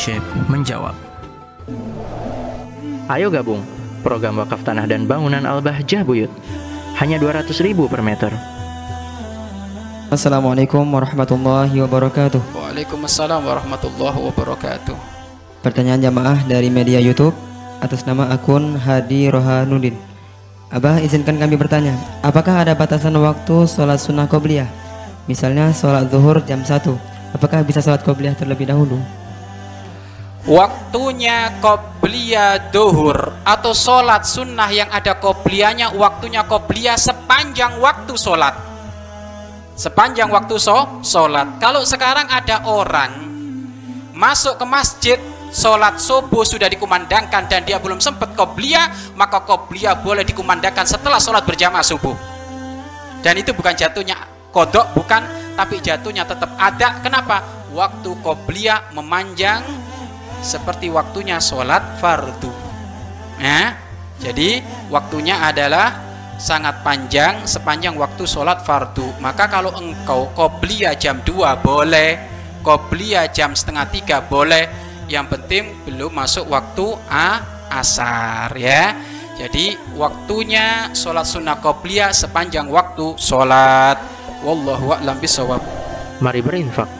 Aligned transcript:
Syekh 0.00 0.24
menjawab. 0.48 0.96
Ayo 3.12 3.28
gabung 3.28 3.60
program 4.00 4.40
wakaf 4.40 4.64
tanah 4.64 4.88
dan 4.88 5.04
bangunan 5.04 5.44
Al-Bahjah 5.44 6.08
Buyut. 6.08 6.32
Hanya 6.96 7.20
200 7.20 7.52
ribu 7.60 7.84
per 7.84 8.00
meter. 8.00 8.32
Assalamualaikum 10.08 10.88
warahmatullahi 10.88 11.84
wabarakatuh. 11.84 12.40
Waalaikumsalam 12.56 13.44
warahmatullahi 13.44 14.18
wabarakatuh. 14.24 14.96
Pertanyaan 15.60 16.00
jamaah 16.00 16.48
dari 16.48 16.72
media 16.72 16.96
YouTube 16.96 17.36
atas 17.84 18.08
nama 18.08 18.32
akun 18.32 18.80
Hadi 18.80 19.28
Rohanudin. 19.28 20.00
Abah 20.72 20.96
izinkan 21.04 21.36
kami 21.36 21.60
bertanya, 21.60 21.92
apakah 22.24 22.64
ada 22.64 22.72
batasan 22.72 23.20
waktu 23.20 23.68
sholat 23.68 24.00
sunnah 24.00 24.24
qobliyah? 24.24 24.70
Misalnya 25.28 25.76
sholat 25.76 26.08
zuhur 26.08 26.40
jam 26.48 26.64
1, 26.64 26.88
apakah 27.36 27.60
bisa 27.68 27.84
sholat 27.84 28.00
qobliyah 28.00 28.32
terlebih 28.32 28.64
dahulu? 28.64 29.19
Waktunya 30.48 31.60
qobliyah 31.60 32.72
duhur 32.72 33.44
atau 33.44 33.76
sholat 33.76 34.24
sunnah 34.24 34.72
yang 34.72 34.88
ada 34.88 35.20
qobliyahnya 35.20 35.92
waktunya 35.92 36.48
qobliyah 36.48 36.96
sepanjang 36.96 37.76
waktu 37.76 38.16
sholat. 38.16 38.56
Sepanjang 39.76 40.32
waktu 40.32 40.56
so, 40.56 41.00
sholat. 41.04 41.60
Kalau 41.60 41.84
sekarang 41.84 42.24
ada 42.32 42.64
orang 42.64 43.30
masuk 44.16 44.56
ke 44.56 44.64
masjid 44.64 45.18
sholat 45.52 46.00
subuh 46.00 46.46
sudah 46.46 46.72
dikumandangkan 46.72 47.44
dan 47.50 47.60
dia 47.66 47.76
belum 47.82 47.98
sempat 47.98 48.32
qobliyah 48.38 49.16
maka 49.18 49.42
qobliyah 49.42 49.98
boleh 50.00 50.22
dikumandangkan 50.22 50.86
setelah 50.86 51.18
sholat 51.18 51.42
berjamaah 51.42 51.82
subuh 51.82 52.14
dan 53.20 53.34
itu 53.34 53.50
bukan 53.50 53.74
jatuhnya 53.74 54.14
kodok 54.54 54.94
bukan 54.94 55.26
tapi 55.58 55.82
jatuhnya 55.82 56.22
tetap 56.22 56.54
ada 56.54 57.02
kenapa 57.02 57.42
waktu 57.74 58.14
qobliyah 58.22 58.94
memanjang 58.94 59.64
seperti 60.40 60.88
waktunya 60.92 61.40
sholat 61.40 62.00
fardu. 62.00 62.52
Ya 63.40 63.76
jadi 64.20 64.60
waktunya 64.92 65.40
adalah 65.40 65.96
sangat 66.36 66.84
panjang 66.84 67.48
sepanjang 67.48 67.96
waktu 67.96 68.28
sholat 68.28 68.64
fardu. 68.64 69.16
Maka 69.20 69.48
kalau 69.48 69.72
engkau 69.76 70.28
qobliyah 70.36 70.96
jam 70.96 71.24
2 71.24 71.64
boleh 71.64 72.10
qobliyah 72.60 73.32
jam 73.32 73.56
setengah 73.56 73.88
tiga 73.88 74.20
boleh. 74.20 74.68
Yang 75.10 75.26
penting 75.34 75.64
belum 75.88 76.12
masuk 76.14 76.46
waktu 76.52 76.86
a 77.10 77.42
asar 77.72 78.54
ya. 78.54 78.94
Jadi 79.40 79.96
waktunya 79.96 80.92
sholat 80.92 81.24
sunnah 81.24 81.58
qobliyah 81.58 82.12
sepanjang 82.12 82.68
waktu 82.68 83.16
sholat. 83.16 83.96
Wallahu 84.40 84.96
a'lam 84.96 85.20
bisawab 85.20 85.60
Mari 86.24 86.40
berinfak 86.40 86.99